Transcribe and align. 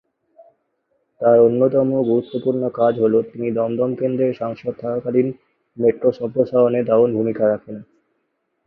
তাঁর 1.21 1.37
অন্যতম 1.39 1.89
গুরুত্বপূর্ণ 2.09 2.63
কাজ 2.79 2.93
হল, 3.03 3.13
তিনি 3.29 3.47
দমদম 3.51 3.91
কেন্দ্রের 3.99 4.37
সাংসদ 4.41 4.73
থাকাকালীন 4.81 5.27
মেট্রো 5.77 6.09
সম্প্রসারণে 6.19 6.79
দারুন 6.89 7.09
ভূমিকা 7.17 7.43
রাখেন। 7.47 7.75